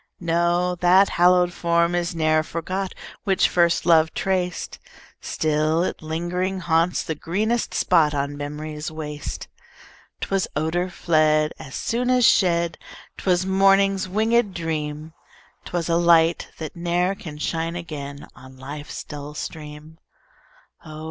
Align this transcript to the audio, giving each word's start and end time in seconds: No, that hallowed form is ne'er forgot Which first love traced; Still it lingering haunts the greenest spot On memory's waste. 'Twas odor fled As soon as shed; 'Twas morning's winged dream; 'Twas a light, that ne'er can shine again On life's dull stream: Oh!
No, 0.19 0.73
that 0.79 1.09
hallowed 1.09 1.53
form 1.53 1.93
is 1.93 2.15
ne'er 2.15 2.41
forgot 2.41 2.91
Which 3.23 3.47
first 3.47 3.85
love 3.85 4.15
traced; 4.15 4.79
Still 5.21 5.83
it 5.83 6.01
lingering 6.01 6.59
haunts 6.61 7.03
the 7.03 7.13
greenest 7.13 7.75
spot 7.75 8.15
On 8.15 8.35
memory's 8.35 8.89
waste. 8.89 9.47
'Twas 10.21 10.47
odor 10.55 10.89
fled 10.89 11.51
As 11.59 11.75
soon 11.75 12.09
as 12.09 12.25
shed; 12.27 12.79
'Twas 13.17 13.45
morning's 13.45 14.09
winged 14.09 14.55
dream; 14.55 15.13
'Twas 15.65 15.87
a 15.87 15.97
light, 15.97 16.47
that 16.57 16.75
ne'er 16.75 17.13
can 17.13 17.37
shine 17.37 17.75
again 17.75 18.25
On 18.35 18.57
life's 18.57 19.03
dull 19.03 19.35
stream: 19.35 19.99
Oh! 20.83 20.99